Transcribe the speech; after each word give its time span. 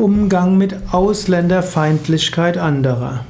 Umgang 0.00 0.56
mit 0.56 0.74
Ausländerfeindlichkeit 0.92 2.56
anderer. 2.56 3.26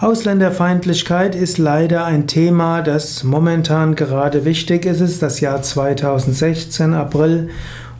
Ausländerfeindlichkeit 0.00 1.36
ist 1.36 1.58
leider 1.58 2.04
ein 2.04 2.26
Thema, 2.26 2.82
das 2.82 3.22
momentan 3.22 3.94
gerade 3.94 4.44
wichtig 4.44 4.84
ist. 4.84 5.00
Es 5.00 5.12
ist 5.12 5.22
das 5.22 5.38
Jahr 5.38 5.62
2016, 5.62 6.92
April. 6.92 7.50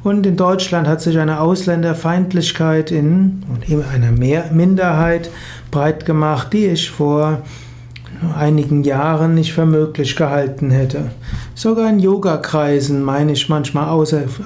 Und 0.02 0.26
in 0.26 0.36
Deutschland 0.36 0.88
hat 0.88 1.00
sich 1.00 1.16
eine 1.16 1.40
Ausländerfeindlichkeit 1.40 2.90
in, 2.90 3.44
in 3.68 3.84
einer 3.84 4.10
Mehr 4.10 4.50
Minderheit 4.52 5.30
breit 5.70 6.04
gemacht, 6.06 6.52
die 6.52 6.66
ich 6.66 6.90
vor 6.90 7.42
einigen 8.36 8.82
Jahren 8.82 9.34
nicht 9.34 9.52
für 9.52 9.66
möglich 9.66 10.16
gehalten 10.16 10.72
hätte. 10.72 11.10
Sogar 11.54 11.88
in 11.88 12.00
Yogakreisen 12.00 13.02
meine 13.02 13.32
ich 13.32 13.48
manchmal 13.48 13.88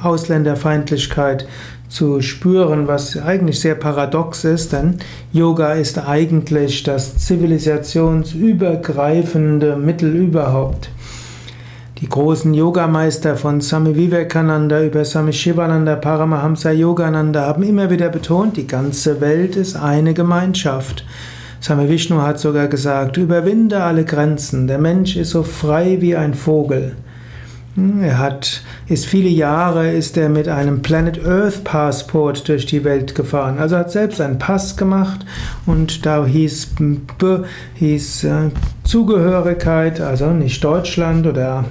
Ausländerfeindlichkeit 0.02 1.46
zu 1.91 2.22
spüren, 2.22 2.88
was 2.88 3.18
eigentlich 3.18 3.61
sehr 3.61 3.75
paradox 3.75 4.44
ist, 4.44 4.72
denn 4.72 4.96
Yoga 5.32 5.72
ist 5.72 5.99
eigentlich 5.99 6.85
das 6.85 7.18
zivilisationsübergreifende 7.18 9.76
Mittel 9.76 10.14
überhaupt. 10.14 10.89
Die 12.00 12.08
großen 12.08 12.54
Yogameister 12.54 13.36
von 13.36 13.61
Swami 13.61 13.94
Vivekananda 13.94 14.82
über 14.82 15.04
Swami 15.04 15.35
Shivananda, 15.35 15.96
Paramahamsa 15.96 16.71
Yogananda 16.71 17.44
haben 17.44 17.63
immer 17.63 17.91
wieder 17.91 18.08
betont, 18.08 18.57
die 18.57 18.66
ganze 18.66 19.21
Welt 19.21 19.57
ist 19.57 19.77
eine 19.77 20.14
Gemeinschaft. 20.14 21.04
Swami 21.61 21.91
Vishnu 21.91 22.22
hat 22.22 22.38
sogar 22.38 22.68
gesagt, 22.68 23.18
überwinde 23.18 23.82
alle 23.82 24.07
Grenzen, 24.07 24.66
der 24.66 24.79
Mensch 24.79 25.16
ist 25.16 25.29
so 25.30 25.43
frei 25.43 25.99
wie 26.00 26.16
ein 26.16 26.32
Vogel. 26.32 26.94
Hm, 27.76 28.02
er 28.02 28.18
hat, 28.18 28.62
ist 28.88 29.06
viele 29.06 29.29
Jahre 29.29 29.90
ist 29.90 30.16
er 30.16 30.29
mit 30.29 30.48
einem 30.48 30.82
Planet 30.82 31.24
Earth 31.24 31.62
Passport 31.62 32.48
durch 32.48 32.66
die 32.66 32.83
Welt 32.83 33.14
gefahren. 33.14 33.58
Also 33.58 33.77
hat 33.77 33.92
selbst 33.92 34.20
einen 34.20 34.38
Pass 34.38 34.77
gemacht 34.77 35.24
und 35.66 36.05
da 36.05 36.27
hieß, 36.27 36.74
hieß 37.74 38.24
äh, 38.24 38.50
Zugehörigkeit, 38.82 40.00
also 40.00 40.30
nicht 40.30 40.64
Deutschland 40.64 41.27
oder, 41.27 41.64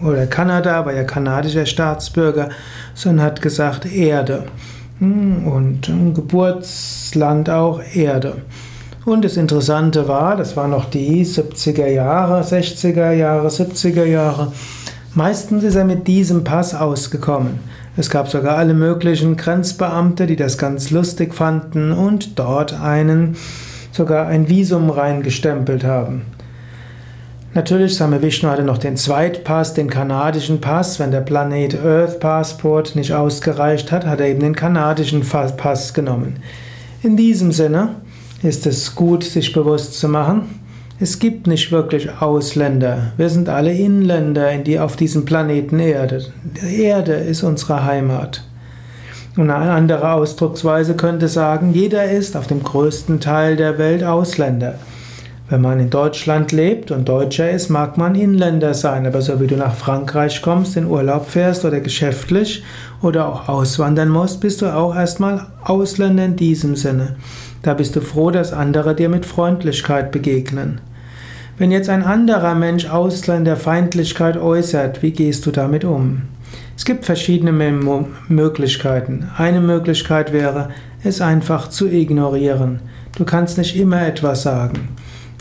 oder 0.00 0.26
Kanada, 0.26 0.86
war 0.86 0.94
ja 0.94 1.02
kanadischer 1.02 1.66
Staatsbürger, 1.66 2.50
sondern 2.94 3.26
hat 3.26 3.42
gesagt 3.42 3.84
Erde. 3.86 4.44
Hm, 5.00 5.46
und 5.46 5.92
Geburtsland 6.14 7.50
auch 7.50 7.80
Erde. 7.94 8.42
Und 9.04 9.24
das 9.24 9.36
Interessante 9.36 10.08
war, 10.08 10.36
das 10.36 10.56
war 10.56 10.66
noch 10.66 10.86
die 10.86 11.24
70er 11.24 11.86
Jahre, 11.86 12.42
60er 12.42 13.12
Jahre, 13.12 13.48
70er 13.48 14.04
Jahre. 14.04 14.52
Meistens 15.16 15.64
ist 15.64 15.76
er 15.76 15.86
mit 15.86 16.06
diesem 16.08 16.44
Pass 16.44 16.74
ausgekommen. 16.74 17.58
Es 17.96 18.10
gab 18.10 18.28
sogar 18.28 18.58
alle 18.58 18.74
möglichen 18.74 19.38
Grenzbeamte, 19.38 20.26
die 20.26 20.36
das 20.36 20.58
ganz 20.58 20.90
lustig 20.90 21.34
fanden 21.34 21.92
und 21.92 22.38
dort 22.38 22.78
einen, 22.78 23.34
sogar 23.92 24.26
ein 24.26 24.50
Visum 24.50 24.90
reingestempelt 24.90 25.84
haben. 25.84 26.26
Natürlich, 27.54 27.96
Same 27.96 28.20
Vishnu 28.20 28.50
hatte 28.50 28.62
noch 28.62 28.76
den 28.76 28.98
Zweitpass, 28.98 29.72
den 29.72 29.88
kanadischen 29.88 30.60
Pass. 30.60 31.00
Wenn 31.00 31.12
der 31.12 31.22
Planet 31.22 31.82
Earth 31.82 32.20
Passport 32.20 32.94
nicht 32.94 33.14
ausgereicht 33.14 33.92
hat, 33.92 34.04
hat 34.04 34.20
er 34.20 34.26
eben 34.26 34.40
den 34.40 34.54
kanadischen 34.54 35.22
Pass 35.26 35.94
genommen. 35.94 36.40
In 37.02 37.16
diesem 37.16 37.52
Sinne, 37.52 37.94
ist 38.42 38.66
es 38.66 38.94
gut, 38.94 39.24
sich 39.24 39.54
bewusst 39.54 39.98
zu 39.98 40.10
machen, 40.10 40.60
es 40.98 41.18
gibt 41.18 41.46
nicht 41.46 41.72
wirklich 41.72 42.08
Ausländer. 42.20 43.12
Wir 43.18 43.28
sind 43.28 43.50
alle 43.50 43.72
Inländer 43.72 44.50
in 44.50 44.64
die, 44.64 44.78
auf 44.78 44.96
diesem 44.96 45.26
Planeten 45.26 45.78
Erde. 45.78 46.24
Die 46.62 46.82
Erde 46.84 47.12
ist 47.12 47.42
unsere 47.42 47.84
Heimat. 47.84 48.42
Und 49.36 49.50
eine 49.50 49.72
andere 49.72 50.12
Ausdrucksweise 50.12 50.96
könnte 50.96 51.28
sagen, 51.28 51.74
jeder 51.74 52.10
ist 52.10 52.34
auf 52.34 52.46
dem 52.46 52.62
größten 52.62 53.20
Teil 53.20 53.56
der 53.56 53.76
Welt 53.76 54.02
Ausländer. 54.02 54.76
Wenn 55.50 55.60
man 55.60 55.78
in 55.78 55.90
Deutschland 55.90 56.50
lebt 56.50 56.90
und 56.90 57.08
Deutscher 57.08 57.50
ist, 57.50 57.68
mag 57.68 57.98
man 57.98 58.14
Inländer 58.14 58.72
sein, 58.72 59.06
aber 59.06 59.20
so 59.20 59.38
wie 59.38 59.46
du 59.46 59.56
nach 59.56 59.74
Frankreich 59.74 60.40
kommst, 60.40 60.76
in 60.78 60.86
Urlaub 60.86 61.28
fährst 61.28 61.66
oder 61.66 61.80
geschäftlich 61.80 62.64
oder 63.02 63.28
auch 63.28 63.48
auswandern 63.48 64.08
musst, 64.08 64.40
bist 64.40 64.62
du 64.62 64.74
auch 64.74 64.96
erstmal 64.96 65.46
Ausländer 65.62 66.24
in 66.24 66.36
diesem 66.36 66.74
Sinne. 66.74 67.16
Da 67.66 67.74
bist 67.74 67.96
du 67.96 68.00
froh, 68.00 68.30
dass 68.30 68.52
andere 68.52 68.94
dir 68.94 69.08
mit 69.08 69.26
Freundlichkeit 69.26 70.12
begegnen. 70.12 70.80
Wenn 71.58 71.72
jetzt 71.72 71.88
ein 71.88 72.04
anderer 72.04 72.54
Mensch 72.54 72.88
Ausländerfeindlichkeit 72.88 74.36
äußert, 74.36 75.02
wie 75.02 75.10
gehst 75.10 75.46
du 75.46 75.50
damit 75.50 75.84
um? 75.84 76.22
Es 76.76 76.84
gibt 76.84 77.04
verschiedene 77.04 77.50
Möglichkeiten. 78.28 79.26
Eine 79.36 79.60
Möglichkeit 79.60 80.32
wäre, 80.32 80.68
es 81.02 81.20
einfach 81.20 81.68
zu 81.68 81.88
ignorieren. 81.88 82.82
Du 83.18 83.24
kannst 83.24 83.58
nicht 83.58 83.74
immer 83.74 84.06
etwas 84.06 84.42
sagen. 84.42 84.90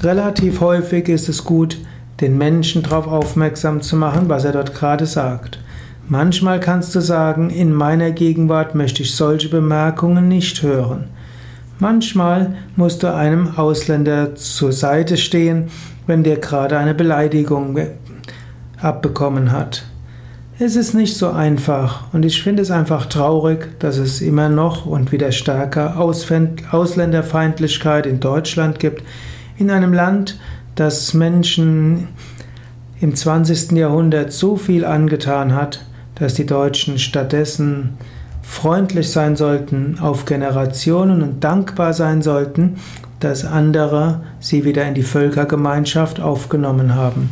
Relativ 0.01 0.61
häufig 0.61 1.07
ist 1.09 1.29
es 1.29 1.43
gut, 1.43 1.77
den 2.21 2.39
Menschen 2.39 2.81
darauf 2.81 3.05
aufmerksam 3.05 3.83
zu 3.83 3.97
machen, 3.97 4.29
was 4.29 4.45
er 4.45 4.53
dort 4.53 4.73
gerade 4.73 5.05
sagt. 5.05 5.59
Manchmal 6.07 6.59
kannst 6.59 6.95
du 6.95 7.01
sagen, 7.01 7.51
in 7.51 7.71
meiner 7.71 8.09
Gegenwart 8.09 8.73
möchte 8.73 9.03
ich 9.03 9.15
solche 9.15 9.49
Bemerkungen 9.49 10.27
nicht 10.27 10.63
hören. 10.63 11.09
Manchmal 11.79 12.55
musst 12.75 13.03
du 13.03 13.13
einem 13.13 13.57
Ausländer 13.57 14.35
zur 14.35 14.71
Seite 14.71 15.17
stehen, 15.17 15.69
wenn 16.07 16.23
der 16.23 16.37
gerade 16.37 16.77
eine 16.77 16.93
Beleidigung 16.93 17.77
abbekommen 18.81 19.51
hat. 19.51 19.83
Es 20.57 20.77
ist 20.77 20.93
nicht 20.93 21.17
so 21.17 21.31
einfach 21.31 22.13
und 22.13 22.23
ich 22.23 22.41
finde 22.41 22.61
es 22.61 22.71
einfach 22.71 23.07
traurig, 23.07 23.77
dass 23.79 23.97
es 23.97 24.21
immer 24.21 24.47
noch 24.47 24.85
und 24.85 25.11
wieder 25.11 25.33
stärker 25.33 25.99
Ausländerfeindlichkeit 25.99 28.05
in 28.05 28.21
Deutschland 28.21 28.79
gibt, 28.79 29.03
in 29.57 29.69
einem 29.69 29.93
Land, 29.93 30.39
das 30.75 31.13
Menschen 31.13 32.07
im 33.01 33.15
20. 33.15 33.73
Jahrhundert 33.73 34.31
so 34.31 34.55
viel 34.55 34.85
angetan 34.85 35.53
hat, 35.53 35.85
dass 36.15 36.35
die 36.35 36.45
Deutschen 36.45 36.99
stattdessen 36.99 37.97
freundlich 38.45 39.11
sein 39.11 39.35
sollten 39.35 39.99
auf 39.99 40.25
Generationen 40.25 41.21
und 41.21 41.43
dankbar 41.43 41.93
sein 41.93 42.21
sollten, 42.21 42.77
dass 43.19 43.45
andere 43.45 44.21
sie 44.39 44.65
wieder 44.65 44.85
in 44.85 44.93
die 44.93 45.03
Völkergemeinschaft 45.03 46.19
aufgenommen 46.19 46.95
haben. 46.95 47.29